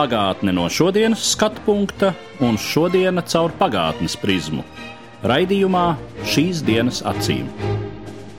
[0.00, 4.62] Pagātne no šodienas skatu punkta un šodienas caur pagātnes prizmu.
[5.28, 5.82] Raidījumā
[6.24, 7.50] šīs dienas acīm.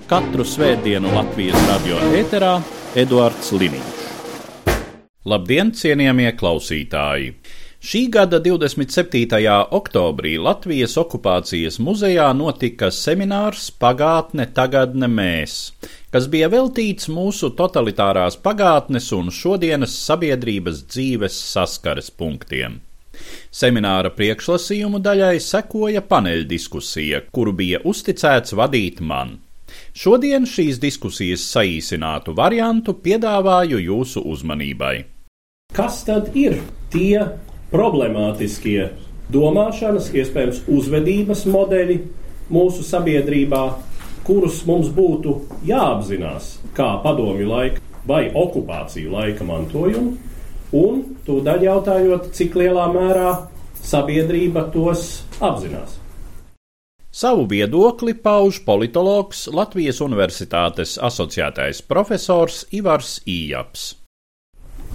[0.09, 2.55] Katru svētdienu Latvijas radio eterā
[2.97, 4.01] Eduards Liniņš.
[5.29, 7.35] Labdien, cienījamie klausītāji!
[7.81, 9.37] Šī gada 27.
[9.77, 15.55] oktobrī Latvijas okupācijas muzejā notika seminārs Pagātne, tagadne mēs,
[16.11, 22.81] kas bija veltīts mūsu totalitārās pagātnes un šodienas sabiedrības dzīves saskares punktiem.
[23.51, 29.37] Semināra priekšlasījumu daļai sekoja paneļdiskusija, kuru bija uzticēts vadīt man.
[29.95, 34.95] Šodien šīs diskusijas saīsinātu variantu piedāvāju jūsu uzmanībai.
[35.75, 36.57] Kas tad ir
[36.91, 37.23] tie
[37.71, 38.89] problemātiskie
[39.31, 41.97] domāšanas, iespējams, uzvedības modeļi
[42.51, 43.63] mūsu sabiedrībā,
[44.27, 50.17] kurus mums būtu jāapzinās kā padomju laika vai okupāciju laika mantojumu,
[50.77, 53.31] un tūdaļ jautājot, cik lielā mērā
[53.81, 55.97] sabiedrība tos apzinās.
[57.11, 63.89] Savu viedokli pauž politologs Latvijas Universitātes asociētais profesors Ivars Ījaps.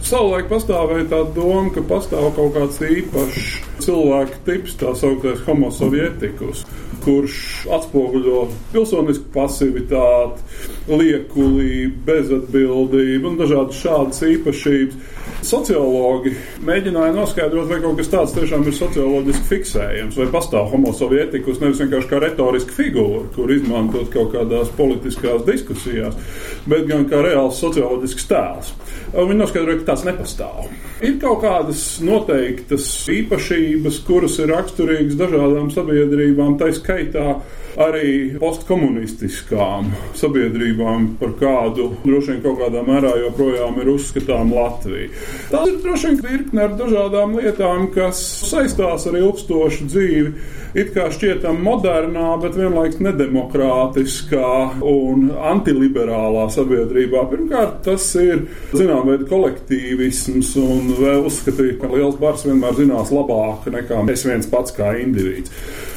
[0.07, 3.51] Savulaik pastāvēja tā doma, ka pastāv kaut kāds īpašs
[3.85, 6.65] cilvēka tips, tā sauktais homo sovietikus,
[7.07, 7.37] kurš
[7.77, 10.43] atspoguļo pilsonisku pasivitāti,
[10.91, 15.15] liekulību, bezatbildību un dažādas šādas īpašības.
[15.47, 16.33] Sociologi
[16.67, 21.83] mēģināja noskaidrot, vai kaut kas tāds tiešām ir socioloģiski fiksējams, vai pastāv homo sovietikus nevis
[21.85, 26.17] vienkārši kā retoriska figūra, kur izmantot kaut kādās politiskās diskusijās,
[26.67, 28.73] bet gan kā reāls socioloģisks tēls.
[29.15, 30.67] Viņi noskaidroja, ka tāds nepastāv.
[31.05, 37.35] Ir kaut kādas noteiktas īpašības, kuras ir raksturīgas dažādām sabiedrībām, tā skaitā
[37.77, 45.11] arī postkomunistiskām sabiedrībām, par kādu droši vien kaut kādā mērā joprojām ir uzskatām Latvija.
[45.53, 48.21] Tā ir droši vien virkne ar dažādām lietām, kas
[48.51, 50.33] saistās ar ilgstošu dzīvi.
[50.77, 54.51] It kā šķietam modernā, bet vienlaikus nedemokrātiskā
[54.85, 57.23] un antiliberālā sabiedrībā.
[57.31, 58.45] Pirmkārt, tas ir
[58.75, 64.49] zināmā veida kolektīvisms un vēl uzskatīt, ka liels bars vienmēr zinās labāk nekā es viens
[64.53, 65.53] pats kā indivīds.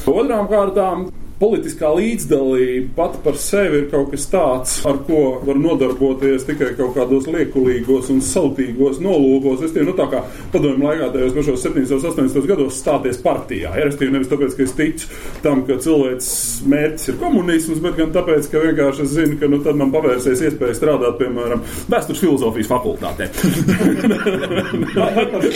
[0.08, 6.44] Otrām kārtām politiskā līdzdalība pati par sevi ir kaut kas tāds, ar ko var nodarboties
[6.48, 9.64] tikai kaut kādos liekulīgos un sautīgos nolūkos.
[9.64, 10.20] Es tie, nu, tā kā
[10.52, 13.72] padomju laikā, tajos pašos 70, 80 gados stāties partijā.
[13.72, 15.08] Ja, Restīvi nevis tāpēc, ka es ticu
[15.44, 16.28] tam, ka cilvēks
[16.68, 20.44] mērķis ir komunisms, bet gan tāpēc, ka vienkārši es zinu, ka nu, tad man pavērsies
[20.50, 23.30] iespēja strādāt, piemēram, vēstures filozofijas fakultātē.
[25.00, 25.48] Vai par.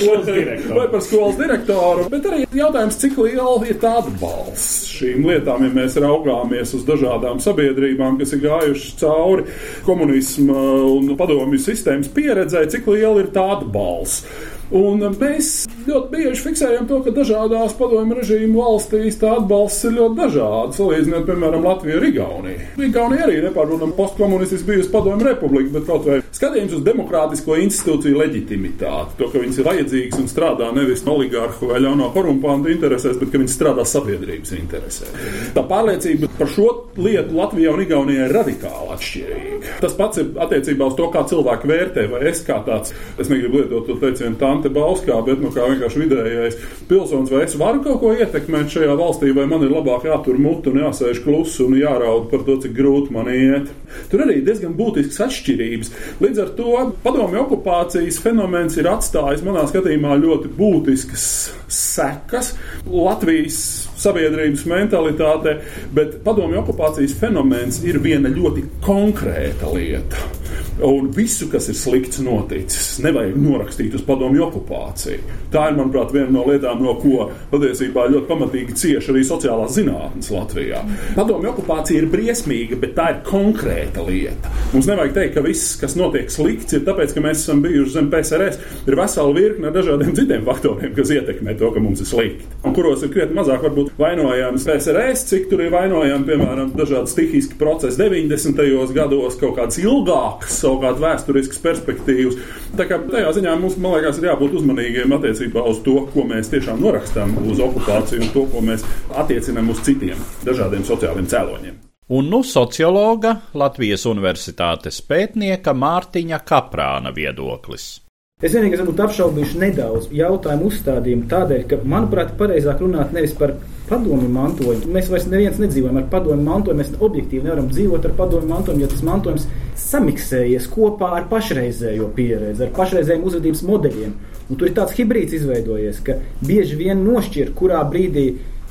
[0.75, 5.74] Vai par skolas direktoru, bet arī jautājums, cik liela ir tā atbalsts šīm lietām, ja
[5.75, 9.47] mēs raugāmies uz dažādām sabiedrībām, kas ir gājušas cauri
[9.87, 14.25] komunisma un padomju sistēmas pieredzē, cik liela ir tā atbalsts.
[14.73, 15.51] Un mēs
[15.85, 20.79] ļoti bieži fiksējam to, ka dažādās padomju režīmu valstīs tā atbalsts ir ļoti dažāds.
[20.81, 22.69] Salīdzinot, piemēram, Latviju ar Igauniju.
[22.89, 29.19] Igaunija arī nepārprotami postkomunistiski bijusi padomju republika, bet kaut vai skatījums uz demokrātisko institūciju leģitimitāti,
[29.21, 33.43] to, ka viņas ir vajadzīgas un strādā nevis oligārhu vai ļauno korumpantu interesēs, bet ka
[33.43, 35.13] viņas strādā sabiedrības interesēs.
[35.55, 39.77] Tā pārliecība par šo lietu Latvijā un Igaunijā ir radikāli atšķirīga.
[39.85, 43.63] Tas pats ir attiecībā uz to, kā cilvēki vērtē, vai es kā tāds, es negribu
[43.63, 47.99] lietot to teicienu Tante Bauskā, bet nu kā vienkārši vidējais pilsonis, vai es varu kaut
[48.03, 52.29] ko ietekmēt šajā valstī, vai man ir labāk jātur mutu un jāsēž klusu un jāraud
[52.31, 53.73] par to, cik grūti man iet.
[54.13, 55.91] Tur arī diezgan būtisks atšķirības.
[56.23, 61.27] Līdz ar to padomju okupācijas fenomens ir atstājis manā skatījumā ļoti būtiskas
[61.75, 62.55] sekas
[62.87, 63.59] Latvijas
[63.99, 65.59] sabiedrības mentalitātē,
[65.97, 70.44] bet padomju okupācijas fenomens ir viena ļoti konkrēta lieta.
[70.83, 75.37] Un visu, kas ir slikts noticis, nevajag norakstīt uz padomju okupāciju.
[75.53, 80.33] Tā ir, manuprāt, viena no lietām, no ko patiesībā ļoti pamatīgi cieši arī sociālās zinātnes
[80.35, 80.81] Latvijā.
[81.15, 84.51] Padomju okupācija ir briesmīga, bet tā ir konkrēta lieta.
[84.73, 88.11] Mums nevajag teikt, ka viss, kas notiek slikts, ir tāpēc, ka mēs esam bijuši zem
[88.11, 88.59] PSRS.
[88.89, 92.51] Ir vesela virkne ar dažādiem citiem faktoriem, kas ietekmē to, ka mums ir slikti.
[92.67, 97.63] Un kuros ir krietni mazāk varbūt vainojams PSRS, cik tur ir vainojami, piemēram, dažādi stihiski
[97.63, 98.59] procesi 90.
[98.97, 102.39] gados, kaut kādas ilgākas savukārt vēsturiskas perspektīvas.
[102.79, 106.53] Tā kā tajā ziņā mums, man liekas, ir jābūt uzmanīgiem attiecībā uz to, ko mēs
[106.53, 111.83] tiešām norakstām uz okupāciju un to, ko mēs attiecinām uz citiem dažādiem sociāliem cēloņiem.
[112.15, 118.04] Un nu sociologa Latvijas Universitātes pētnieka Mārtiņa Kaprāna viedoklis.
[118.45, 123.55] Es vienīgi būtu apšaubījuši nedaudz jautājumu uzstādījumu tādēļ, ka, manuprāt, pareizāk runāt nevis par
[123.89, 124.91] padomu mantojumu.
[124.93, 126.83] Mēs vairs neviens nedzīvojam ar padomu mantojumu.
[126.83, 129.47] Mēs objektīvi nevaram dzīvot ar padomu mantojumu, jo tas mantojums
[129.81, 134.15] samiksējies kopā ar pašreizējo pieredzi, ar pašreizējiem uzvedības modeļiem.
[134.45, 138.27] Un tur ir tāds hibrīds izveidojies, ka bieži vien nošķir, kurā brīdī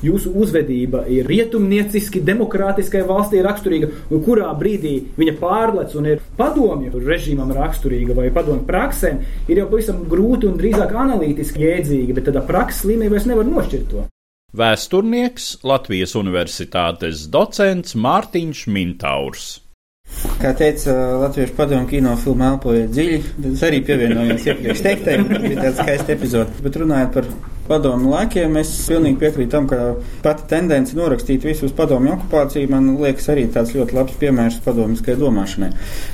[0.08, 7.02] jūsu uzvedība ir rietumnieciski, demokrātiskai valstī raksturīga, un kurā brīdī viņa pārlec un ir padomju
[7.04, 12.44] režīmam raksturīga vai padomju praksēm, ir jau pavisam grūti un drīzāk analītiski jēdzīga, bet tādā
[12.46, 14.06] prakses līmenī vairs nevar nošķirt to.
[14.54, 19.46] Vēsturnieks Latvijas Universitātes docents Mārtiņš Mintaurs.
[20.38, 23.18] Kā teica Latvijas padomu kinofilmā Elpojiet dziļi,
[23.50, 26.54] es arī pievienojos iepriekš teiktajam, bija tāds skaists epizode.
[26.62, 27.28] Bet runājot par
[27.68, 29.94] padomu laikiem, es pilnīgi piekrītu tam, ka
[30.24, 35.16] pati tendence norakstīt visu uz padomu okupāciju man liekas arī tāds ļoti labs piemērs padomiskai
[35.20, 35.70] domāšanai.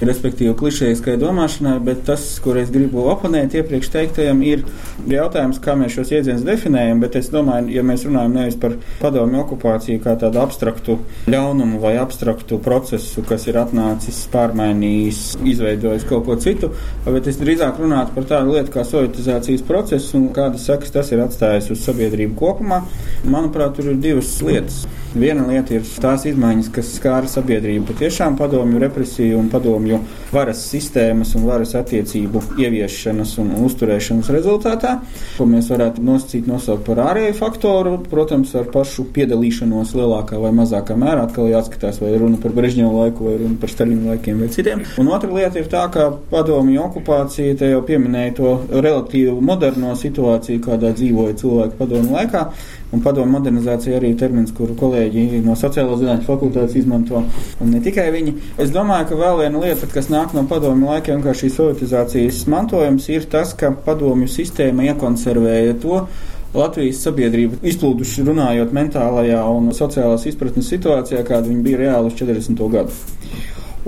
[0.07, 4.63] Respektīvi klišejiskai domāšanai, bet tas, kur es gribu oponēt iepriekš teiktajam, ir
[5.11, 9.43] jautājums, kā mēs šos iedzienus definējam, bet es domāju, ja mēs runājam nevis par padomu
[9.43, 10.99] okupāciju kā tādu abstraktu
[11.31, 16.71] ļaunumu vai abstraktu procesu, kas ir atnācis, pārmainījis, izveidojis kaut ko citu,
[17.11, 21.23] bet es drīzāk runātu par tādu lietu kā sovietizācijas procesu un kādas sekas tas ir
[21.25, 22.83] atstājis atstājis uz sabiedrību kopumā.
[23.25, 24.85] Manuprāt, tur ir divas lietas.
[25.11, 29.97] Viena lieta ir tās izmaiņas, kas skāra sabiedrību patiešām padomju represiju un padomju
[30.31, 34.93] varas sistēmas un varas attiecību ieviešanas un uzturēšanas rezultātā,
[35.35, 40.95] ko mēs varētu nosacīt nosaukt par ārēju faktoru, protams, ar pašu piedalīšanos lielākā vai mazākā
[40.95, 41.27] mērā.
[41.27, 44.87] Atkal jāskatās, vai runa par Brežņevu laiku vai runa par Staļinu laikiem vai citiem.
[45.03, 50.63] Un otra lieta ir tā, ka padomju okupācija, te jau pieminēja to relatīvi moderno situāciju,
[50.71, 52.45] kādā dzīvoja cilvēki padomu laikā.
[52.91, 57.23] Un padomu modernizācija arī ir termins, kuru kolēģi no sociālo zinātņu fakultātes izmanto.
[57.61, 58.35] Un ne tikai viņi.
[58.63, 63.07] Es domāju, ka vēl viena lieta, kas nāk no padomu laikiem, kā šī sovietizācijas mantojums,
[63.15, 66.05] ir tas, ka padomju sistēma iekonservēja to,
[66.51, 72.65] Latvijas sabiedrība izplūduši runājot mentālajā un sociālās izpratnes situācijā, kāda viņa bija reāli uz 40.
[72.73, 72.97] gadu.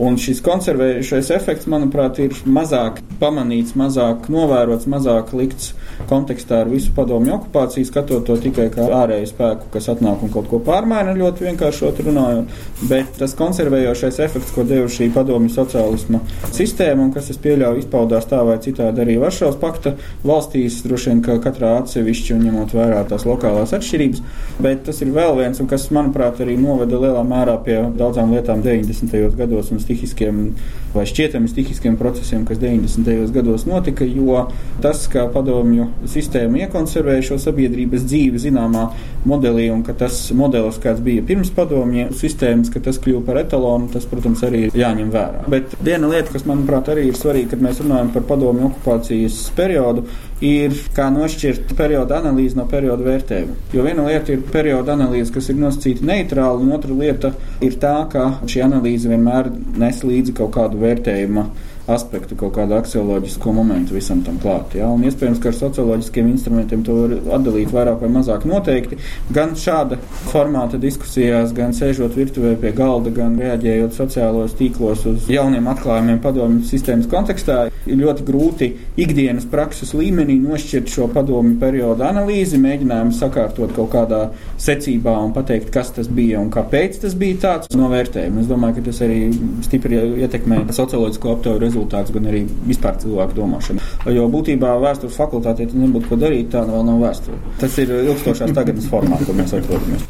[0.00, 5.74] Un šis konservējušais efekts, manuprāt, ir mazāk pamanīts, mazāk novērots, mazāk likts
[6.12, 10.50] kontekstā ar visu padomju okupāciju, skatot to tikai kā ārēju spēku, kas atnāk un kaut
[10.50, 12.60] ko pārmaina, ļoti vienkāršot runājot.
[12.90, 16.20] Bet tas konservējošais efekts, ko deva šī padomju sociālisma
[16.52, 19.94] sistēma, un kas, es pieļauju, izpaudās tā vai citādi arī Varšavas pakta
[20.26, 24.22] valstīs, droši vien, ka katrā atsevišķi un ņemot vērā tās lokālās atšķirības.
[24.62, 28.64] Bet tas ir vēl viens, un kas, manuprāt, arī noveda lielā mērā pie daudzām lietām
[28.64, 29.36] 90.
[29.38, 30.44] gados un stihiskiem
[30.92, 33.32] vai šķietami stihiskiem procesiem, kas 90.
[33.32, 34.46] gados notika, jo
[34.84, 38.88] tas, ka padomju sistēma iekonservēja šo sabiedrības dzīvi zināmā
[39.28, 43.90] modelī un ka tas modelis, kāds bija pirms padomju sistēmas, ka tas kļuva par etalonu,
[43.92, 45.46] tas, protams, arī ir jāņem vērā.
[45.52, 50.06] Bet viena lieta, kas, manuprāt, arī ir svarīga, kad mēs runājam par padomju okupācijas periodu,
[50.42, 53.58] ir kā nošķirt periodu analīzi no periodu vērtējuma.
[53.74, 57.32] Jo viena lieta ir perioda analīze, kas ir nosacīta neitrāli, un otra lieta
[57.62, 61.46] ir tā, ka šī analīze vienmēr nes līdzi kaut kādu vērtējumu
[61.90, 64.76] aspektu, kaut kādu aksioloģisko momentu visam tam klāt.
[64.78, 64.88] Ja?
[64.92, 68.98] Un iespējams, ka ar socioloģiskiem instrumentiem to var atdalīt vairāk vai mazāk noteikti.
[69.34, 69.98] Gan šāda
[70.30, 76.66] formāta diskusijās, gan sēžot virtuvē pie galda, gan reaģējot sociālos tīklos uz jauniem atklājumiem padomju
[76.70, 78.70] sistēmas kontekstā, ir ļoti grūti
[79.02, 84.22] ikdienas prakses līmenī nošķirt šo padomju periodu analīzi, mēģinājumu sakārtot kaut kādā
[84.62, 88.44] secībā un pateikt, kas tas bija un kāpēc tas bija tāds novērtējums.
[88.44, 89.20] Es domāju, ka tas arī
[89.66, 93.80] stipri ietekmē socioloģisko aptauju rezultāts, gan arī vispār cilvēku domāšanu.
[94.12, 97.38] Jo būtībā vēstures fakultātē nebūtu ko darīt, tā vēl nav vēsture.
[97.60, 100.04] Tas ir ilgstošās tagadnes formā, kur mēs atrodamies.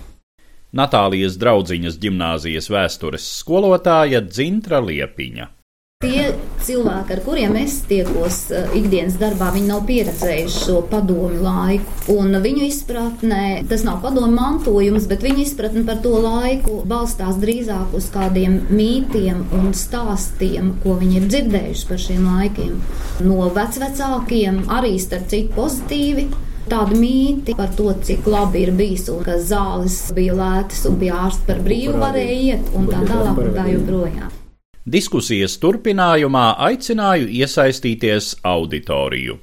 [0.72, 5.50] Natālijas draudziņas gimnāzijas vēstures skolotāja Dzintra Liepiņa.
[6.02, 6.32] Tie
[6.66, 12.16] cilvēki, ar kuriem es tiekos uh, ikdienas darbā, viņi nav pieredzējuši šo padomu laiku.
[12.16, 17.94] Un viņu izpratnē tas nav padomu mantojums, bet viņu izpratne par to laiku balstās drīzāk
[17.94, 22.74] uz kādiem mītiem un stāstiem, ko viņi ir dzirdējuši par šiem laikiem.
[23.22, 26.26] No vecvecākiem arī starp citu pozitīvi
[26.66, 31.14] tādi mīti par to, cik labi ir bijis un ka zāles bija lētas un pie
[31.14, 34.41] ārsta par brīvu varēja iet un tā tālāk un tā joprojām.
[34.82, 39.36] Diskusijas turpinājumā aicināju iesaistīties auditoriju.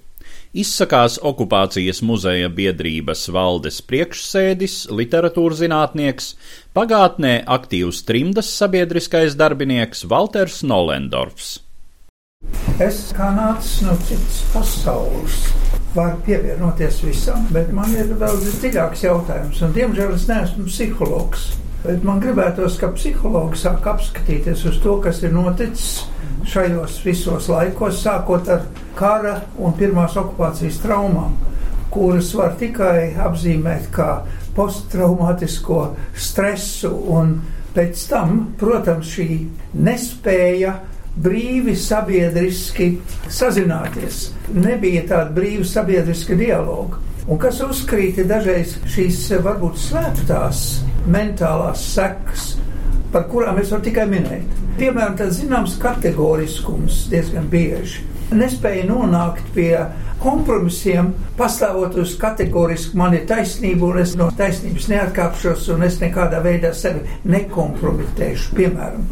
[0.52, 6.34] Izsakās okupācijas muzeja biedrības valdes priekšsēdis, literatūrzinātnieks,
[6.76, 11.62] pagātnē aktīvs trimdas sabiedriskais darbinieks Walters Nolendorfs.
[12.84, 15.40] Es kā nācis no citas pasaules.
[15.96, 19.64] Varu pievienoties visam, bet man ir daudz dziļāks jautājums.
[19.64, 21.54] Un, diemžēl es neesmu psihologs.
[21.80, 26.02] Bet man gribētos, ka psihologi sāk apskatīties uz to, kas ir noticis
[26.50, 28.66] šajos visos laikos, sākot ar
[29.00, 31.38] kara un pirmās okupācijas traumām,
[31.94, 34.10] kuras var tikai apzīmēt kā
[34.58, 35.86] posttraumātisko
[36.20, 36.92] stresu
[37.76, 39.30] pēc tam, protams, šī
[39.80, 40.76] nespēja
[41.20, 42.92] brīvi sabiedriski
[43.32, 44.34] sazināties.
[44.52, 47.00] Nebija tāda brīva sabiedriska dialoga.
[47.30, 50.64] Un kas uzkrīt dažreiz šīs varbūt slēptās
[51.08, 52.52] mentālās sekas,
[53.14, 54.60] par kurām es varu tikai minēt.
[54.80, 58.06] Piemēram, tāds zināms kategoriskums diezgan bieži.
[58.30, 59.74] Nespēja nonākt pie
[60.22, 66.42] kompromisiem, pastāvot uz kategorisku, man ir taisnība, un es no taisnības neatkāpšos, un es nekādā
[66.44, 67.02] veidā sevi
[67.32, 69.08] nekompromitēšu, piemēram.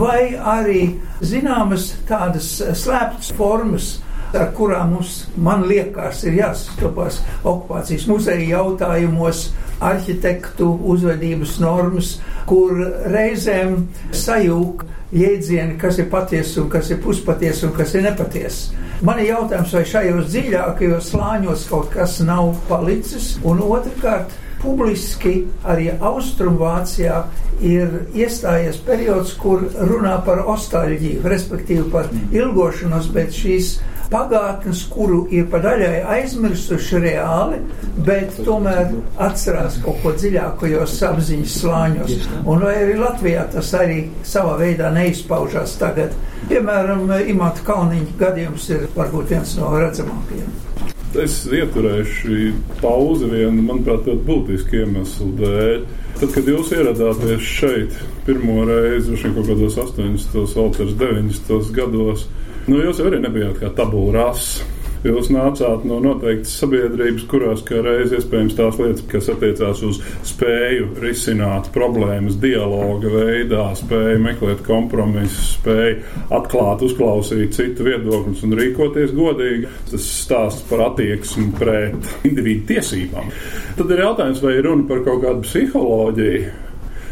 [0.00, 0.82] Vai arī
[1.22, 2.50] zināmas tādas
[2.82, 3.98] slēptas formas,
[4.36, 9.48] ar kurām mums, man liekas, ir jāsastopas okupācijas muzeja jautājumos,
[9.80, 12.16] arhitektu uzvedības normas,
[12.48, 12.80] kur
[13.12, 18.74] reizēm sajūg jēdzieni, kas ir patiesa un kas ir puspatiesa un kas ir nepatiesa.
[19.06, 25.90] Man ir jautājums, vai šajos dziļākajos slāņos kaut kas nav palicis, un otrkārt, publiski arī
[25.98, 27.20] Austrumvācijā
[27.64, 33.78] ir iestājies periods, kur runā par ostāļģiju, respektīvi par ilgošanos, bet šīs
[34.12, 37.58] pagātnes, kuru ir pa daļai aizmirsuši reāli,
[38.06, 38.94] bet tomēr
[39.28, 42.14] atcerās kaut ko dziļākajos apziņas slāņos.
[42.46, 46.16] Un vai arī Latvijā tas arī savā veidā neizpaužās tagad.
[46.48, 50.67] Piemēram, Imants Kalniņa gadījums ir varbūt viens no redzamākajiem.
[51.16, 52.50] Es ieturēšu
[52.82, 55.86] pauzi vienu, manuprāt, ļoti būtisku iemeslu dēļ.
[56.18, 57.96] Tad, kad jūs ieradāties šeit
[58.26, 62.26] pirmo reizi, kaut kādos 80, vēl 90 gados,
[62.68, 64.66] Nu, jūs arī nebijāt kā tabula rasa.
[65.06, 71.70] Jūs nācāt no noteiktas sabiedrības, kurās reiz iespējams tās lietas, kas attiecās uz spēju risināt
[71.74, 79.70] problēmas dialoga veidā, spēju meklēt kompromisus, spēju atklāt, uzklausīt citu viedokļus un rīkoties godīgi.
[79.92, 83.30] Tas stāsts par attieksmi pret individu tiesībām.
[83.78, 86.67] Tad ir jautājums, vai runa par kaut kādu psiholoģiju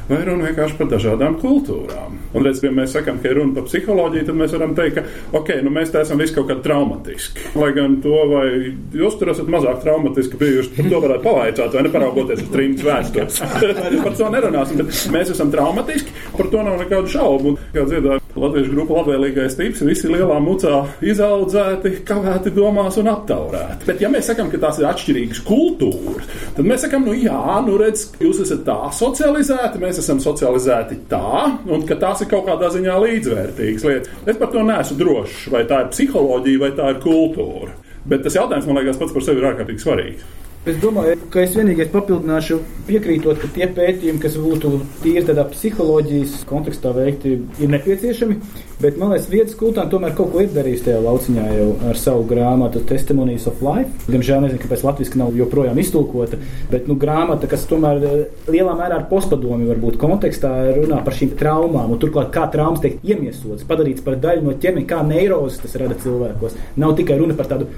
[0.08, 2.18] vai runa vienkārši par dažādām kultūrām.
[2.36, 5.38] Un, redz, ja mēs sakām, ka ir runa par psiholoģiju, tad mēs varam teikt, ka
[5.40, 7.48] ok, nu mēs te esam visi kaut kā traumatiski.
[7.56, 8.46] Lai gan to, vai
[8.96, 13.42] jūs tur esat mazāk traumatiski bijuši, par to varētu pavaicāt, vai neparaugoties uz trījus vēstures.
[14.06, 17.54] par to nerunāsim, bet mēs esam traumatiski, par to nav nekādu šaubu.
[17.54, 23.86] Un, kā dziedāja Latviešu grupa labvēlīgais tips, visi lielā mucā izaudzēti, kavēti domās un aptaurēti.
[23.88, 27.78] Bet ja mēs sakām, ka tās ir atšķirīgas kultūras, tad mēs sakām, nu jā, nu
[27.80, 32.70] redz, jūs esat tā socializēti, mēs esam socializēti tā, un ka tās ir kaut kādā
[32.74, 34.22] ziņā līdzvērtīgas lietas.
[34.26, 37.74] Es par to neesmu drošs, vai tā ir psiholoģija vai tā ir kultūra.
[38.06, 40.26] Bet tas jautājums, man liekas, pats par sevi ir ārkārtīgi svarīgs.
[40.66, 42.56] Es domāju, ka es vienīgais papildināšu,
[42.88, 44.72] piekrītot, ka tie pētījumi, kas būtu
[45.04, 48.38] tīri tādā psiholoģijas kontekstā veikti, ir nepieciešami.
[48.82, 52.24] Bet man liekas, vietas kultūra tomēr kaut ko ir darījis tajā lauciņā jau ar savu
[52.26, 54.08] grāmatu Testimonies of Life.
[54.10, 56.40] Diemžēl nezinu, kāpēc latviešu nav joprojām iztulkota,
[56.72, 58.16] bet nu, grāmata, kas tomēr eh,
[58.50, 62.98] lielā mērā ar postpadomi varbūt kontekstā runā par šīm traumām, un turklāt kā traumas tiek
[63.06, 66.58] iemiesotas, padarīts par daļu no ķermeņa, kā neirozes tas rada cilvēkos.
[66.82, 67.70] Nav tikai runa par tādu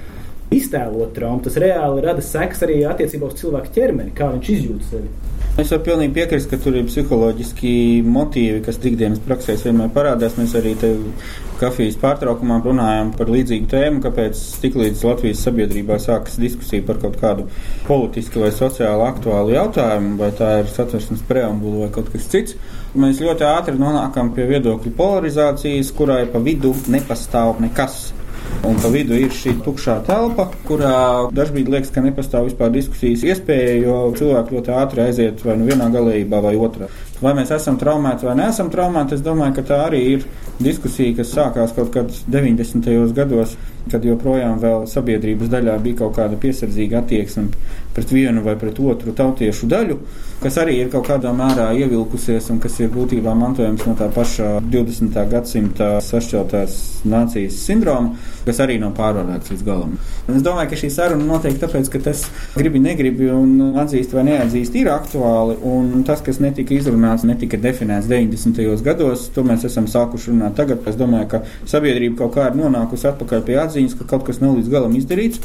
[0.55, 5.11] iztēlot traumu, tas reāli rada sekas arī attiecībā uz cilvēku ķermeni, kā viņš izjūt sevi.
[5.59, 7.71] Es varu pilnīgi piekrist, ka tur ir psiholoģiski
[8.07, 10.37] motīvi, kas ikdienas praksēs vienmēr parādās.
[10.39, 10.93] Mēs arī te
[11.59, 17.49] kafijas pārtraukumā runājām par līdzīgu tēmu, kāpēc tiklīdz Latvijas sabiedrībā sākas diskusija par kaut kādu
[17.89, 22.55] politisku vai sociāli aktuālu jautājumu, vai tā ir satversmes preambula vai kaut kas cits.
[22.95, 27.99] Mēs ļoti ātri nonākam pie viedokļu polarizācijas, kurai pa vidu nepastāv nekas.
[28.67, 30.95] Un pa vidu ir šī tukšā telpa, kurā
[31.35, 35.87] dažkārt liekas, ka nepastāv vispār diskusijas iespēja, jo cilvēki ļoti ātri aiziet vai nu vienā
[35.93, 36.89] galējībā vai otrā.
[37.23, 40.27] Vai mēs esam traumēti vai neesam traumēti, es domāju, ka tā arī ir
[40.59, 42.91] diskusija, kas sākās kaut kad 90.
[43.15, 43.55] gados,
[43.91, 47.49] kad joprojām vēl sabiedrības daļā bija kaut kāda piesardzīga attieksme
[47.93, 49.97] pret vienu vai pret otru tautiešu daļu,
[50.39, 54.59] kas arī ir kaut kādā mērā ievilkusies un kas ir būtībā mantojums no tā paša
[54.63, 55.17] 20.
[55.31, 56.77] gadsimta sašķeltās
[57.09, 58.13] nācijas sindroma,
[58.45, 59.97] kas arī nav pārvarēts līdz galam.
[60.29, 62.23] Un es domāju, ka šī saruna notiek tāpēc, ka tas
[62.55, 68.07] gribi, negribi un atzīst vai neatzīst ir aktuāli, un tas, kas netika izrunāts, netika definēts
[68.07, 68.63] 90.
[68.85, 70.85] gados, to mēs esam sākuši runāt tagad.
[70.89, 74.57] Es domāju, ka sabiedrība kaut kā ir nonākusi atpakaļ pie atziņas, ka kaut kas nav
[74.59, 75.39] līdz galam izdarīts.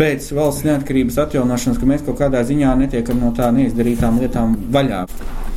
[0.00, 5.02] pēc valsts neatkarības atjaunošanas, ka mēs kaut kādā ziņā netiekam no tā neizdarītām lietām vaļā.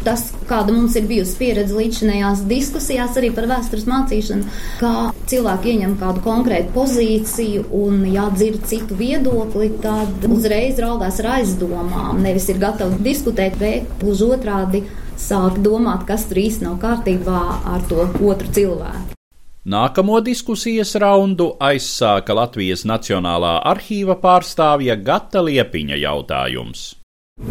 [0.03, 4.49] Tas, kāda mums ir bijusi pieredze līdzinējās diskusijās arī par vēstures mācīšanu,
[4.81, 4.91] kā
[5.31, 12.19] cilvēki ieņem kādu konkrētu pozīciju un jādzird citu viedokli, tad uzreiz raugās ar aizdomām.
[12.19, 14.83] Nevis ir gatavi diskutēt, bet gluži otrādi
[15.15, 19.22] sāk domāt, kas tur īsti nav kārtībā ar to otru cilvēku.
[19.63, 26.81] Nākamo diskusijas raundu aizsāka Latvijas Nacionālā arhīva pārstāvja Gata Liepiņa jautājums.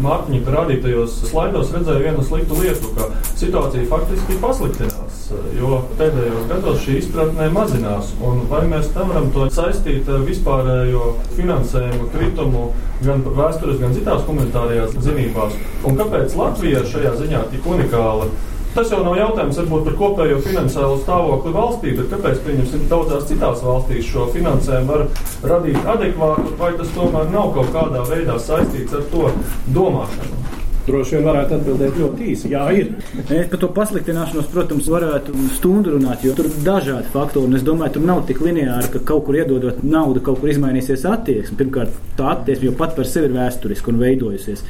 [0.03, 3.09] Mārtiņa parādītajos slaidos redzēja vienu sliktu lietu, ka
[3.41, 5.23] situācija faktiski pasliktinās,
[5.57, 8.13] jo pēdējos gados šī izpratne mazinās.
[8.21, 12.69] Vai mēs nevaram to saistīt ar vispārējo finansējumu kritumu
[13.01, 15.57] gan vēstures, gan citās humanitārajās zinībās?
[15.81, 18.29] Un kāpēc Latvija šajā ziņā tik unikāla?
[18.73, 23.61] Tas jau nav jautājums varbūt par kopējo finansiālo stāvokli valstī, bet kāpēc, pieņemsim, daudzās citās
[23.61, 25.03] valstīs šo finansējumu var
[25.51, 29.29] radīt adekvātu, vai tas tomēr nav kaut kādā veidā saistīts ar to
[29.75, 30.41] domāšanu?
[30.83, 32.49] Droši vien varētu atbildēt ļoti īsi.
[32.51, 32.89] Jā, ir.
[33.29, 37.53] Mēs par to pasliktināšanos, protams, varētu stundu runāt, jo tur ir dažādi faktori.
[37.55, 41.55] Es domāju, tur nav tik lineāri, ka kaut kur iedodot naudu, kaut kur izmainīsies attieksme.
[41.61, 44.65] Pirmkārt, tā attieksme jau pat par sevi ir vēsturiska un veidojusies.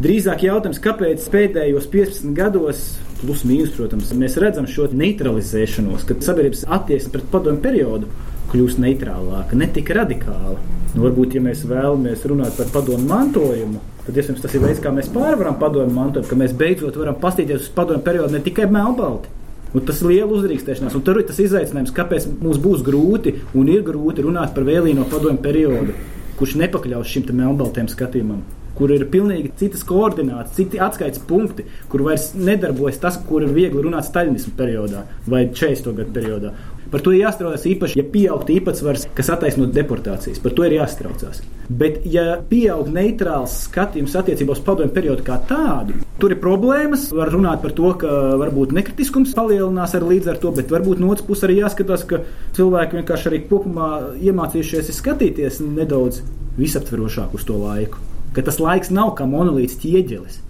[0.00, 2.84] Drīzāk jautājums, kāpēc pēdējos 15 gados
[3.20, 8.08] plus mīnus, protams, mēs redzam šo neutralizēšanos, kad sabiedrības attieksme pret padomu periodu
[8.52, 10.56] kļūst neitrālāka, ne tik radikāla.
[10.94, 14.94] Nu, varbūt, ja mēs vēlamies runāt par padomu mantojumu, tad iespējams tas ir veids, kā
[14.96, 19.28] mēs pārvaram padomu mantojumu, ka mēs beidzot varam pastīties uz padomu periodu ne tikai melnbalti.
[19.76, 23.68] Un tas ir liela uzdrīkstēšanās, un tur ir tas izaicinājums, kāpēc mums būs grūti un
[23.72, 25.96] ir grūti runāt par vēlīno padomu periodu,
[26.40, 28.42] kurš nepakļaus šim melnbaltiem skatījumam
[28.78, 33.84] kur ir pilnīgi citas koordinātas, citi atskaites punkti, kur vairs nedarbojas tas, kur ir viegli
[33.84, 35.96] runāt staļinismu periodā vai 40.
[35.98, 36.54] gadu periodā.
[36.92, 40.42] Par to ir jāstraucās īpaši, ja pieaug īpatsvars, kas attaisno deportācijas.
[40.44, 41.40] Par to ir jāstraucās.
[41.72, 47.08] Bet, ja pieaug neitrāls skatījums attiecībā uz padomju periodu kā tādu, tur ir problēmas.
[47.16, 48.12] Var runāt par to, ka
[48.42, 52.20] varbūt nekritiskums palielinās ar līdz ar to, bet varbūt no otras puses arī jāskatās, ka
[52.60, 56.20] cilvēki vienkārši arī kopumā iemācījušies skatīties nedaudz
[56.60, 60.40] visaptverošāk uz to laiku ka tas laiks nav kā monolīts ķieģelis.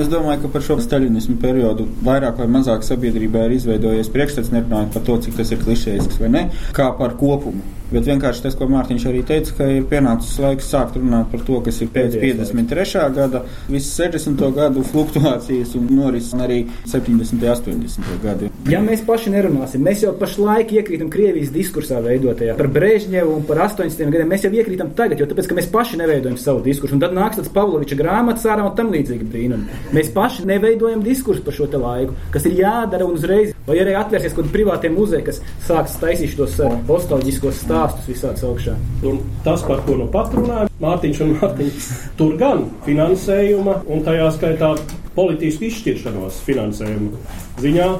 [0.00, 4.94] Es domāju, ka par šo staļinismu periodu vairāk vai mazāk sabiedrībā ir izveidojies priekšstats, nerunājot
[4.94, 7.79] par to, cik tas ir klišejisks vai ne, kā par kopumu.
[7.90, 11.56] Bet vienkārši tas, ko Mārtiņš arī teica, ka ir pienācis laiks sākt runāt par to,
[11.66, 13.00] kas ir pēc 53.
[13.16, 14.44] gada, visas 60.
[14.54, 17.34] gadu fluktuācijas un norises arī 70.
[17.34, 18.12] un 80.
[18.22, 18.50] gadu.
[18.70, 23.64] Ja mēs paši nerunāsim, mēs jau pašlaik iekrītam Krievijas diskursā veidotajā par Brežņevu un par
[23.66, 24.06] 80.
[24.14, 24.30] gadiem.
[24.30, 26.94] Mēs jau iekrītam tagad, jo tāpēc, ka mēs paši neveidojam savu diskursu.
[26.94, 29.80] Un tad nāks tāds Pavloviča grāmatas ārā un tam līdzīgi brīnumi.
[29.96, 33.56] Mēs paši neveidojam diskursu par šo laiku, kas ir jādara un uzreiz.
[33.66, 36.56] Vai arī atvērsies kaut kādi privātie muzeji, kas sāks taisīt šos
[36.88, 38.76] nostalģiskos stāstus stāstus visāds augšā.
[39.08, 44.30] Un tas, par ko nu pat runāja Mārtiņš un Mārtiņš, tur gan finansējuma un tajā
[44.36, 44.74] skaitā
[45.16, 47.90] politisku izšķiršanos finansējuma ziņā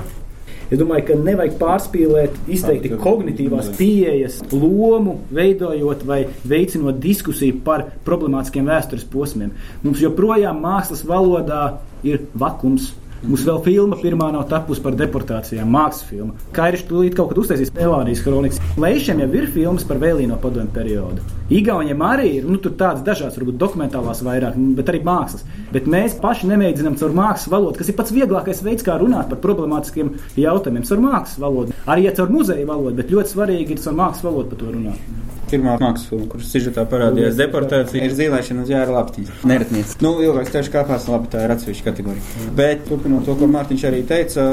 [0.71, 8.71] Es domāju, ka nevajag pārspīlēt izteikti kognitīvās pieejas lomu, veidojot vai veicinot diskusiju par problemātiskiem
[8.71, 9.51] vēstures posmiem.
[9.83, 11.65] Mums joprojām mākslas valodā
[12.07, 16.33] ir vakums, Mums vēl filma pirmā nav tapusi par deportācijām, mākslas filma.
[16.57, 18.63] Kairišs tūlīt kaut kad uztaisīs Elānijas kronikas.
[18.81, 21.21] Leišiem jau ir filmas par vēlīno padomu periodu.
[21.53, 25.45] Igauniem arī ir nu, tādas dažādas, varbūt dokumentālās vairāk, bet arī mākslas.
[25.75, 29.45] Bet mēs paši nemēģinām caur mākslas valodu, kas ir pats vieglākais veids, kā runāt par
[29.45, 31.77] problemātiskiem jautājumiem, caur mākslas valodu.
[31.93, 35.30] Arī ja caur muzeja valodu, bet ļoti svarīgi ir caur mākslas valodu par to runāt
[35.51, 39.39] pirmā mākslas filma, kuras sižetā parādījās deportācija, ir zīmēšana uz jāra laptiņa.
[39.51, 39.97] Neratnieks.
[40.05, 42.49] Nu, ilgāks tieši kāpās, labi, tā ir atsevišķa kategorija.
[42.59, 44.47] Bet, turpinot to, ko Mārtiņš arī teica,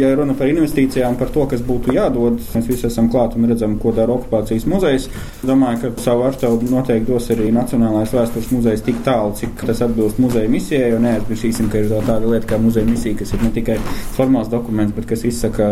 [0.00, 3.76] ja runa par investīcijām, par to, kas būtu jādod, mēs visi esam klāt un redzam,
[3.80, 5.08] ko dara okupācijas muzejs.
[5.46, 10.20] Domāju, ka savu artavu noteikti dos arī Nacionālais vēstures muzejs tik tālu, cik tas atbilst
[10.22, 13.52] muzeja misijai, jo neaizmirsīsim, ka ir vēl tāda lieta kā muzeja misija, kas ir ne
[13.54, 13.78] tikai
[14.16, 15.68] formāls dokuments, bet kas izsaka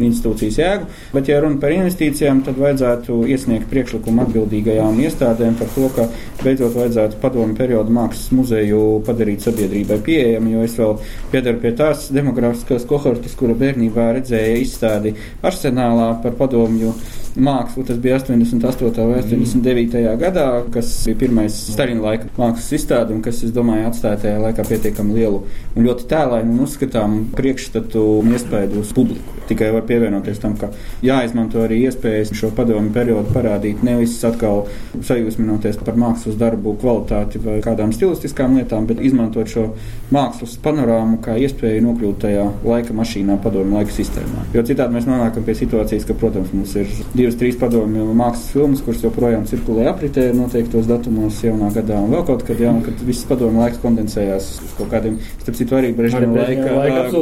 [0.00, 0.90] institūcijas jēgu.
[1.14, 6.06] Bet, ja runa par investīcijām, tad vajadzētu iesniegt priekšlikumu atbildīgajām iestādēm par to, ka
[6.42, 10.94] beidzot vajadzētu padomu periodu mākslas muzeju padarīt sabiedrībai pieejamu, jo es vēl
[11.32, 15.14] piedaru pie tās demografiskās kohortes, kura bērnībā redzēja izstādi
[15.46, 16.94] arsenālā par padomju
[17.36, 17.84] mākslu.
[17.86, 19.06] Tas bija 88.
[19.10, 20.00] vai 89.
[20.00, 20.20] Mm.
[20.20, 24.66] gadā, kas bija pirmais Stalina laika mākslas izstāde, un kas, es domāju, atstāja tajā laikā
[24.68, 25.42] pietiekami lielu
[25.76, 29.36] un ļoti tēlainu un uzskatām priekšstatu un iespēju uz publiku.
[29.50, 30.70] Tikai var pievienoties tam, ka
[31.02, 34.66] jāizmanto arī iespējas šo padomu periodu parādīt, nevis atkal
[35.06, 39.66] sajūsminoties par mākslas darbu kvalitāti vai kādām stilistiskām lietām, bet izmantot šo
[40.14, 44.46] mākslas panorāmu kā iespēju nokļūt tajā laika mašīnā, padomu laika sistēmā.
[44.54, 46.90] Jo citādi mēs nonākam pie situācijas, ka, protams, mums ir
[47.20, 52.24] divas, trīs padomju mākslas filmas, kuras joprojām cirkulē apritē noteiktos datumos jaunā gadā un vēl
[52.28, 56.46] kaut kad, jā, kad viss padomju laiks kondensējās uz kaut kādiem, starp citu arī Brežņeva
[56.46, 57.12] laika,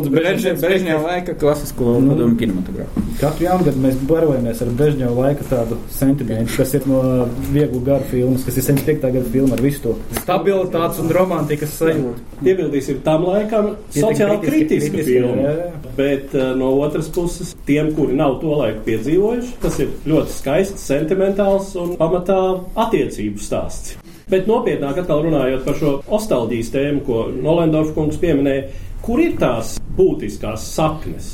[0.62, 2.12] Brežņeva laika klasisko mm.
[2.12, 3.04] padomju kinematogrāfu.
[3.20, 7.02] Katru jaungadu mēs barojamies ar Brežņeva laika tādu sentimentu, kas ir no
[7.50, 9.12] vieglu garu filmas, kas ir 75.
[9.18, 12.27] gada filma ar visu to stabilitātes un romantikas sajūtu.
[12.38, 15.54] Iebildīsim tam laikam sociāli kritiska filma,
[15.96, 20.84] bet uh, no otras puses tiem, kuri nav to laiku piedzīvojuši, tas ir ļoti skaists,
[20.86, 22.38] sentimentāls un pamatā
[22.86, 23.96] attiecību stāsts.
[24.30, 28.68] Bet nopietnāk atkal runājot par šo nostalģijas tēmu, ko Nolendorf kungs pieminēja,
[29.02, 31.32] kur ir tās būtiskās saknes,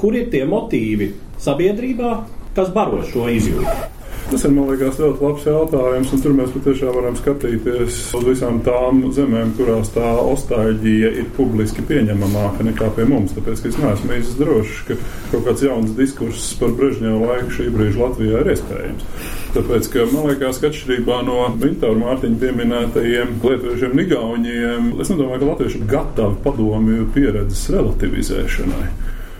[0.00, 1.10] kur ir tie motīvi
[1.42, 2.14] sabiedrībā,
[2.56, 3.95] kas baro šo izjūtu?
[4.26, 9.04] Tas ir, liekas, ļoti labs jautājums, un tur mēs patiešām varam skatīties uz visām tām
[9.14, 13.36] zemēm, kurās tā ostāģija ir publiski pieņemamāka nekā pie mums.
[13.36, 14.98] Tāpēc es neesmu īsti drošs, ka
[15.30, 19.06] kaut kāds jauns diskurss par Brežņeva laiku šī brīža Latvijā ir iespējams.
[19.54, 25.52] Tāpēc, ka man liekas, ka atšķirībā no Vintora Mārtiņa pieminētajiem lietuviešiem, Nigauņiem, es nedomāju, ka
[25.52, 28.88] latvieši ir gatavi padomju pieredzes relativizēšanai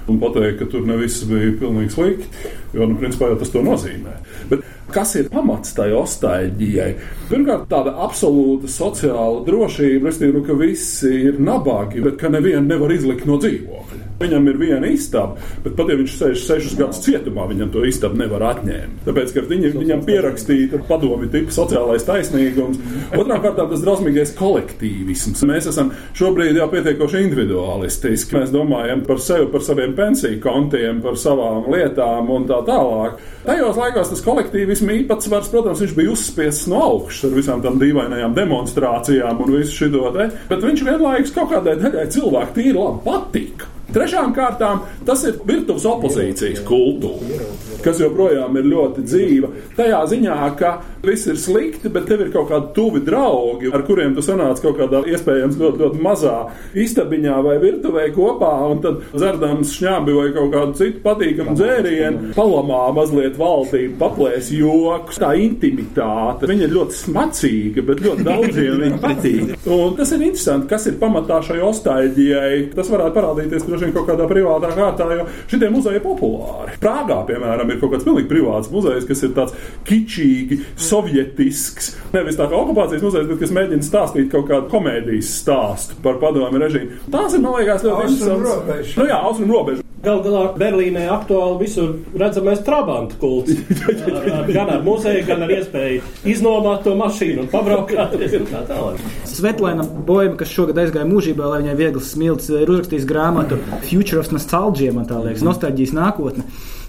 [0.07, 3.62] un pateikt, ka tur ne viss bija pilnīgi slikti, jo, nu, principā jau tas to
[3.66, 4.14] nozīmē.
[4.53, 4.62] Bet
[4.94, 6.90] Kas ir pamats tai nostalģijai?
[7.31, 12.94] Pirmkārt, tāda absolūta sociāla drošība, respektīvi, nu, ka visi ir nabagi, bet ka nevienu nevar
[12.94, 14.03] izlikt no dzīvokļa.
[14.16, 18.16] Viņam ir viena istaba, bet pat ja viņš sēž sešus gadus cietumā, viņam to istabu
[18.16, 19.02] nevar atņemt.
[19.05, 22.81] Tāpēc, ka viņi, viņam pierakstīta padomi tipa sociālais taisnīgums.
[23.12, 25.44] Otrām kārtām tas drausmīgais kolektīvisms.
[25.50, 28.38] Mēs esam šobrīd jau pietiekoši individualistiski.
[28.38, 33.20] Mēs domājam par sevi, par saviem pensiju kontiem, par savām lietām un tā tālāk.
[33.44, 38.33] Tajos laikos tas kolektīvisms īpatsvars, protams, viņš bija uzspiests no augšas ar visām tām dīvainajām
[38.40, 43.76] demonstrācijām un visu šo te, bet viņš vienlaikus kaut kādai daļai cilvēku tīri labi patika.
[43.97, 47.47] Trešām kārtām tas ir virtuves opozīcijas kultūra,
[47.85, 49.49] kas joprojām ir ļoti dzīva.
[49.79, 50.75] Tajā ziņā, ka
[51.07, 54.79] viss ir slikti, bet tev ir kaut kādi tuvi draugi, ar kuriem tu sanāc kaut
[54.81, 56.37] kādā iespējams ļoti, ļoti mazā
[56.77, 62.83] istabiņā vai virtuvē kopā, un tad dzerdams šņābi vai kaut kādu citu patīkamu dzērienu, palamā
[62.97, 66.49] mazliet valdību, paplēs joks, tā intimitāte.
[66.51, 69.55] Viņa ir ļoti smacīga, bet ļoti daudziem viņa patīk.
[69.77, 72.53] Un tas ir interesanti, kas ir pamatā šai ostāļģijai.
[72.77, 76.77] Tas varētu parādīties droši vien kaut kādā privātā kārtā, jo šitie muzeji populāri.
[76.83, 80.61] Prāgā, piemēram, ir kaut kāds pilnīgi privāts muzejs, kas ir tāds kičīgi,
[80.97, 86.21] sovietisks, nevis tā kā okupācijas muzejs, bet kas mēģina stāstīt kaut kādu komēdijas stāstu par
[86.23, 87.03] padomu režīmu.
[87.13, 88.95] Tās ir, man liekas, ļoti interesantas.
[88.97, 89.85] Nu jā, austrumu robeža.
[90.07, 93.57] Gal galā Berlīnē aktuāli visur redzamais trabantu kults.
[93.89, 98.63] Ar, ar, gan ar muzeju, gan ar iespēju iznomāt to mašīnu un pabraukāties un tā
[98.69, 99.03] tālāk.
[99.27, 104.31] Svetlana Boima, kas šogad aizgāja mūžībā, lai viņai viegls smilts, ir uzrakstījis grāmatu Future of
[104.37, 106.47] Nostalgia, man tā liekas, nostalģijas nākotne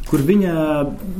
[0.07, 0.53] kur viņa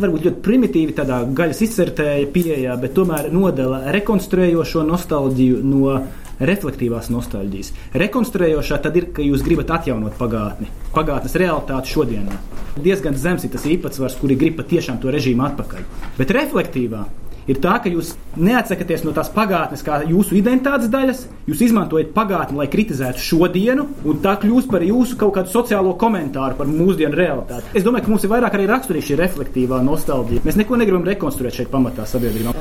[0.01, 5.97] varbūt ļoti primitīvi, tādā gaļas izcertēja pieejā, bet tomēr nodala rekonstruējošo nostalģiju no
[6.37, 7.71] reflektīvās nostalģijas.
[7.97, 12.41] Rekonstruējošā tad ir, ka jūs gribat atjaunot pagātni, pagātnes realitāti šodienā.
[12.77, 15.87] Diezgan zems ir tas īpatsvars, kuri grib patiešām to režīmu atpakaļ.
[16.19, 17.07] Bet reflektīvā
[17.47, 22.59] ir tā, ka jūs neatsakaties no tās pagātnes kā jūsu identitātes daļas, jūs izmantojat pagātni,
[22.61, 27.73] lai kritizētu šodienu, un tā kļūst par jūsu kaut kādu sociālo komentāru par mūsdienu realitāti.
[27.77, 30.45] Es domāju, ka mums ir vairāk arī raksturīga šī reflektīvā nostalģija.
[30.47, 32.55] Mēs neko negribam rekonstruēt šeit pamatā sabiedrībā.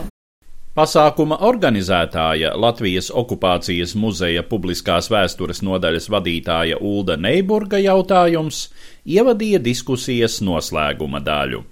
[0.76, 8.66] Pasākuma organizētāja Latvijas okupācijas muzeja publiskās vēstures nodaļas vadītāja Ulda Neiburga jautājums
[9.08, 11.62] ievadīja diskusijas noslēguma daļu.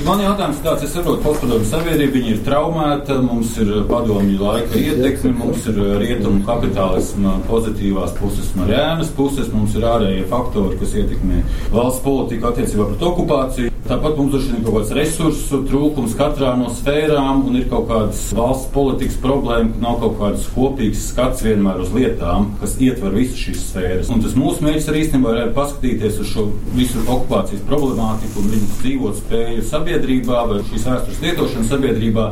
[0.00, 5.34] Man jautājums tāds, es saprotu, postpadomu sabiedrība, viņa ir traumēta, mums ir padomju laika ietekme,
[5.36, 11.42] mums ir rietumu kapitālisma pozitīvās puses un rēnas puses, mums ir ārējie faktori, kas ietekmē
[11.74, 13.74] valsts politiku attiecībā pret okupāciju.
[13.90, 17.88] Tāpat mums droši vien ir kaut kāds resursu trūkums katrā no sfērām un ir kaut
[17.90, 23.16] kādas valsts politikas problēma, ka nav kaut kāds kopīgs skats vienmēr uz lietām, kas ietver
[23.16, 24.12] visas šīs sfēras.
[24.14, 28.70] Un tas mūsu mērķis arī īstenībā ir paskatīties uz šo visu okupācijas problemātiku un viņu
[28.76, 32.26] dzīvot spēju sabiedrībā sabiedrībā vai šīs vēstures lietošana sabiedrībā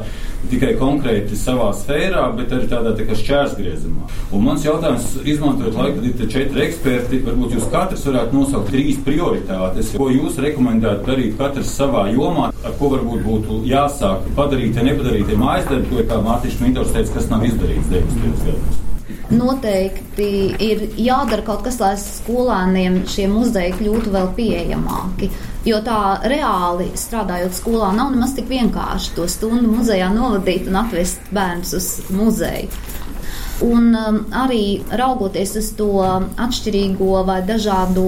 [0.49, 4.07] tikai konkrēti savā sfērā, bet arī tādā tā kā šķērsgriezumā.
[4.33, 9.94] Un mans jautājums, izmantojot laiku, ir četri eksperti, varbūt jūs katrs varētu nosaukt trīs prioritātes,
[9.99, 15.35] ko jūs rekomendētu darīt katrs savā jomā, ar ko varbūt būtu jāsāk padarīt, ja nepadarīt
[15.38, 18.44] mājas darbu, ko, kā Mārtiņš Mintors teica, kas nav izdarīts 90.
[18.47, 18.88] gados
[19.31, 20.29] noteikti
[20.62, 25.31] ir jādara kaut kas, lai skolēniem šie muzeji kļūtu vēl pieejamāki.
[25.69, 31.29] Jo tā reāli strādājot skolā, nav nemaz tik vienkārši to stundu muzejā novadīt un atvest
[31.35, 32.71] bērnus uz muzeju.
[33.67, 35.91] Un um, arī raugoties uz to
[36.38, 38.05] atšķirīgo vai dažādo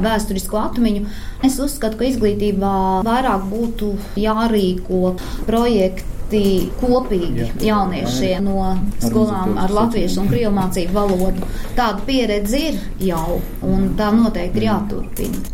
[0.00, 1.04] vēsturisko atmiņu,
[1.44, 2.72] es uzskatu, ka izglītībā
[3.04, 5.12] vairāk būtu jārīko
[5.44, 11.48] projekti ļoti kopīgi jauniešiem no skolām ar latviešu un krievu mācību valodu.
[11.76, 15.50] Tāda pieredze ir jau, un tā noteikti ir jāturpina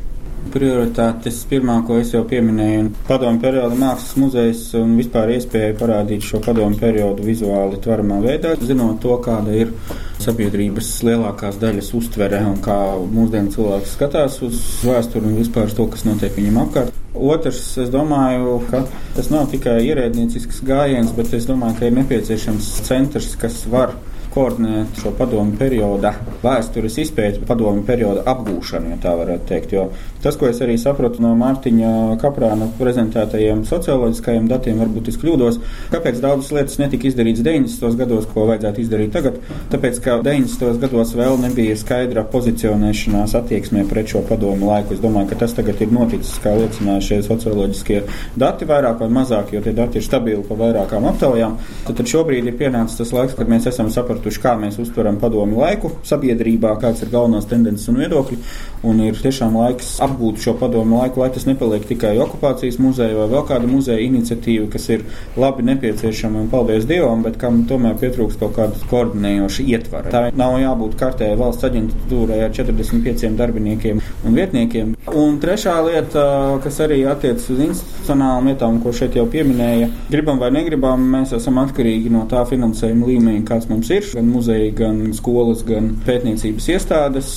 [0.50, 1.44] prioritātes.
[1.46, 6.40] Pirmā, ko es jau pieminēju, ir padomu perioda mākslas muzejs un vispār iespēja parādīt šo
[6.42, 9.70] padomu periodu vizuāli tvaramā veidā, zinot to, kāda ir
[10.18, 12.80] sabiedrības lielākās daļas uztvere un kā
[13.12, 16.99] mūsdienu cilvēks skatās uz vēsturi un vispār to, kas notiek viņam apkārt.
[17.14, 18.84] Otrs, es domāju, ka
[19.16, 23.96] tas nav tikai ierēdniecisks gājiens, bet es domāju, ka ir nepieciešams centrs, kas var
[24.34, 26.12] koordinēt šo padomu perioda
[26.42, 29.74] vēstures izpēti, padomu perioda apgūšanu, ja tā varētu teikt.
[29.74, 29.88] Jo
[30.22, 35.60] tas, ko es arī sapratu no Mārtiņa Kaprāna prezentētajiem socioloģiskajiem datiem, varbūt es kļūdos,
[35.94, 37.98] kāpēc daudzas lietas netika izdarītas 90.
[38.00, 39.40] gados, ko vajadzētu izdarīt tagad.
[39.72, 40.78] Tāpēc, ka 90.
[40.84, 44.94] gados vēl nebija skaidra pozicionēšanās attieksmē pret šo padomu laiku.
[44.96, 48.02] Es domāju, ka tas tagad ir noticis, kā liecināja šie socioloģiskie
[48.40, 51.56] dati, vairāk vai mazāk, jo tie dati ir stabili pa vairākām aptaujām.
[51.86, 55.18] Tad, tad šobrīd ir pienācis tas laiks, kad mēs esam sapratuši, sapratuši, kā mēs uztveram
[55.20, 58.36] padomu laiku sabiedrībā, kādas ir galvenās tendences un viedokļi.
[58.86, 63.26] Un ir tiešām laiks apgūt šo padomu laiku, lai tas nepaliek tikai okupācijas muzeja vai
[63.28, 65.04] vēl kāda muzeja iniciatīva, kas ir
[65.40, 70.12] labi nepieciešama un paldies Dievam, bet kam tomēr pietrūks kaut kāda koordinējoša ietvara.
[70.14, 74.94] Tā nav jābūt kārtējai valsts aģentūrai ar 45 darbiniekiem un vietniekiem.
[75.20, 76.24] Un trešā lieta,
[76.64, 81.60] kas arī attiecas uz institucionālām lietām, ko šeit jau pieminēja, gribam vai negribam, mēs esam
[81.62, 87.32] atkarīgi no tā finansējuma līmeņa, kāds mums ir gan muzeji, gan skolas, gan pētniecības iestādes.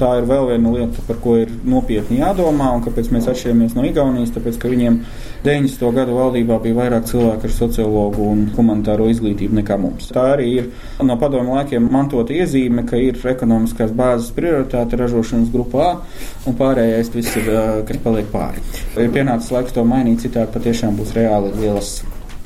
[0.00, 3.84] Tā ir vēl viena lieta, par ko ir nopietni jādomā, un kāpēc mēs atšķiramies no
[3.88, 4.98] Igaunijas, tāpēc, ka viņiem
[5.44, 5.84] 90.
[5.96, 10.10] gadu valdībā bija vairāk cilvēku ar sociologu un humanitāro izglītību nekā mums.
[10.14, 10.70] Tā arī ir
[11.06, 15.92] no padomu laikiem mantota iezīme, ka ir ekonomiskās bāzes prioritāte ražošanas grupā
[16.46, 17.52] un pārējais viss ir,
[17.88, 18.64] kas paliek pāri.
[18.96, 22.00] Ir pienācis laiks to mainīt, citādi patiešām būs reāli lielas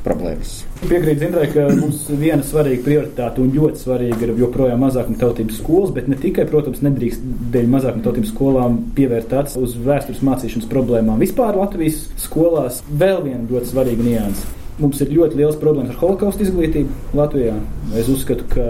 [0.05, 0.63] problēmas.
[0.85, 5.95] Piekrīt Zindrai, ka mums viena svarīga prioritāte un ļoti svarīga ir joprojām mazākuma tautības skolas,
[5.97, 7.23] bet ne tikai, protams, nedrīkst
[7.55, 11.23] dēļ mazākuma tautības skolām pievērt acis uz vēstures mācīšanas problēmām.
[11.25, 16.43] Vispār Latvijas skolās vēl viena ļoti svarīga nianse Mums ir ļoti liels problēmas ar holokaustu
[16.43, 17.53] izglītību Latvijā.
[17.95, 18.65] Es uzskatu, ka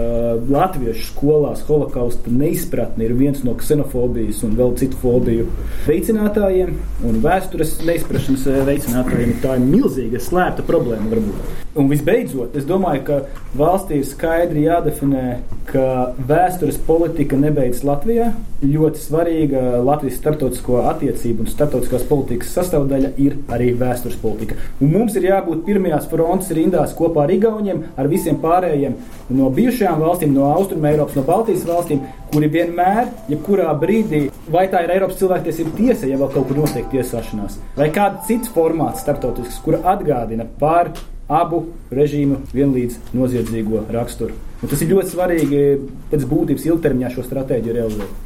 [0.53, 5.49] latviešu skolās holokausta neizpratne ir viens no ksenofobijas un vēl citu fobiju
[5.89, 6.77] veicinātājiem
[7.09, 9.37] un vēstures neizprašanas veicinātājiem.
[9.41, 11.64] Tā ir milzīga slēpta problēma varbūt.
[11.75, 13.15] Un visbeidzot, es domāju, ka
[13.59, 15.23] valstī ir skaidri jādefinē,
[15.67, 15.87] ka
[16.23, 18.29] vēstures politika nebeidzas Latvijā.
[18.61, 24.55] Ļoti svarīga Latvijas starptautisko attiecību un starptautiskās politikas sastāvdaļa ir arī vēstures politika.
[24.79, 28.95] Un mums ir jābūt pirmajās frontes rindās kopā ar Igauniem, ar visiem pārējiem
[29.35, 34.85] no bijušajām valstīm, no Austrum Eiropas, no Baltijas valstīm, kuri vienmēr, jebkurā brīdī, vai tā
[34.85, 39.59] ir Eiropas cilvēktiesība tiesa, ja vēl kaut kur notiek tiesāšanās, vai kāds cits formāts starptautisks,
[39.67, 40.93] kur atgādina par
[41.31, 44.35] abu režīmu vienlīdz noziedzīgo raksturu.
[44.61, 45.61] Un tas ir ļoti svarīgi
[46.11, 48.21] pēc būtības ilgtermiņā šo stratēģiju realizēt.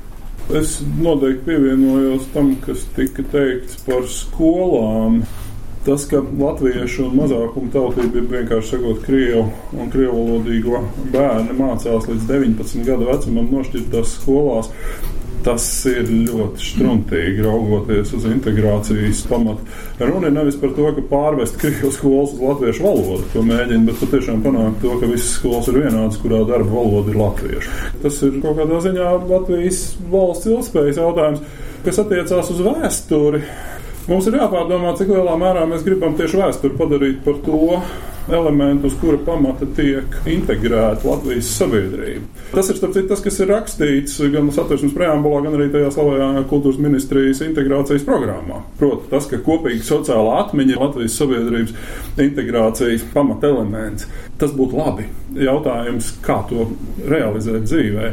[0.60, 5.22] Es noteikti pievienojos tam, kas tika teikts par skolām.
[5.86, 9.46] Tas, ka latviešu un mazākumu tautība, vienkārši sakot, krievu
[9.80, 10.82] un krievu valodīgo
[11.14, 14.74] bērni mācās līdz 19 gadu vecumam nošķirtās skolās,
[15.40, 19.64] Tas ir ļoti struntīgi raugoties uz integrācijas pamatu.
[20.02, 24.04] Runa ir nevis par to, ka pārvest krievu skolas uz latviešu valodu, ko mēģina, bet
[24.04, 27.74] patiešām panākt to, ka visas skolas ir vienādas, kurā darba valoda ir latviešu.
[28.04, 33.44] Tas ir kaut kādā ziņā Latvijas valsts ilgspējas jautājums, kas attiecās uz vēsturi.
[34.10, 37.80] Mums ir jāpārdomā, cik lielā mērā mēs gribam tieši vēsturi padarīt par to,
[38.34, 42.26] elementi, uz kura pamata tiek integrēta Latvijas sabiedrība.
[42.54, 46.80] Tas ir citu, tas, kas ir rakstīts gan satversmes preambulā, gan arī tajā slavajā kultūras
[46.82, 48.64] ministrijas integrācijas programmā.
[48.80, 51.76] Proti, tas, ka kopīga sociālā atmiņa ir Latvijas sabiedrības
[52.26, 54.10] integrācijas pamatelements.
[54.40, 55.10] Tas būtu labi.
[55.36, 56.66] Jautājums, kā to
[57.06, 58.08] realizēt dzīvē.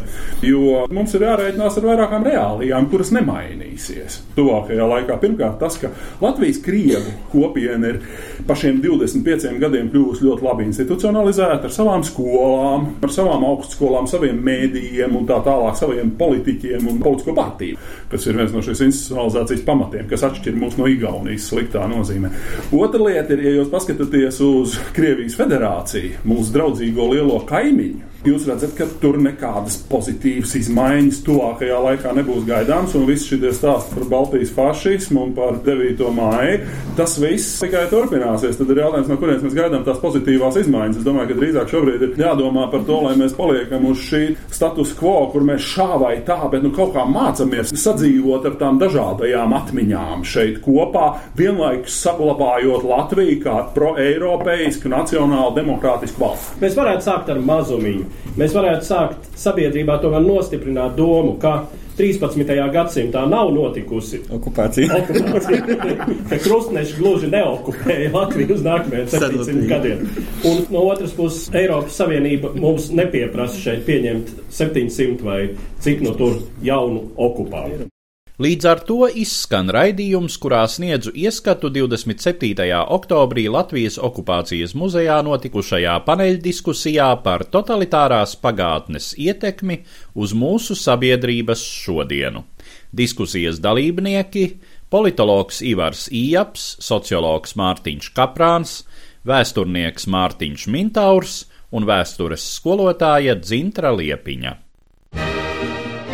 [0.45, 5.17] Jo mums ir jārēķinās ar vairākām reālijām, kuras nemainīsies tuvākajā laikā.
[5.23, 8.03] Pirmkārt, tas, ka Latvijas krievu kopiena ir
[8.47, 14.39] pa šiem 25 gadiem kļuvusi ļoti labi institucionalizēta ar savām skolām, ar savām augstskolām, saviem
[14.47, 17.81] mēdījiem un tā tālāk, saviem politiķiem un politisko partiju,
[18.13, 22.33] kas ir viens no šīs institucionalizācijas pamatiem, kas atšķir mūs no Igaunijas sliktā nozīmē.
[22.77, 28.75] Otra lieta ir, ja jūs paskatāties uz Krievijas federāciju, mūsu draudzīgo lielo kaimiņu, jūs redzat,
[28.79, 34.53] ka tur nekādas pozitīvas izmaiņas tuvākajā laikā nebūs gaidāms, un viss šie stāsti par Baltijas
[34.57, 36.03] fašismu un par 9.
[36.17, 36.59] māju,
[36.99, 38.59] tas viss tikai turpināsies.
[38.59, 41.01] Tad ir jautājums, no kurienes mēs gaidām tās pozitīvās izmaiņas.
[41.01, 44.23] Es domāju, ka drīzāk šobrīd ir jādomā par to, lai mēs paliekam uz šī
[44.55, 48.81] status quo, kur mēs šā vai tā, bet nu kaut kā mācāmies sadzīvot ar tām
[48.83, 51.09] dažādajām atmiņām šeit kopā,
[51.39, 56.61] vienlaikus saglabājot Latviju kā pro-eiropeisku, nacionālu, demokrātisku valsti.
[56.63, 58.16] Mēs varētu sākt ar mazumiņu.
[58.37, 61.63] Mēs varētu sākt sabiedrībā tomēr nostiprināt domu, ka
[61.97, 62.45] 13.
[62.73, 64.99] gadsimtā nav notikusi okupācija.
[64.99, 66.39] okupācija.
[66.45, 70.05] krustneši gluži neokupēja Latviju uz nākamajiem 700 gadiem.
[70.45, 75.43] Un no otras puses, Eiropas Savienība mums nepieprasa šeit pieņemt 700 vai
[75.81, 77.89] cik no tur jaunu okupāciju.
[78.37, 82.67] Līdz ar to izskan raidījums, kurā sniedzu ieskatu 27.
[82.93, 89.79] oktobrī Latvijas okupācijas muzejā notikušajā paneļdiskusijā par totalitārās pagātnes ietekmi
[90.13, 92.45] uz mūsu sabiedrības šodienu.
[92.93, 94.45] Diskusijas dalībnieki-
[94.93, 98.83] politologs Ivars Ījaps, sociologs Mārtiņš Kaprāns,
[99.25, 104.66] vēsturnieks Mārtiņš Mintaurs un vēstures skolotāja Dzintra Liepiņa.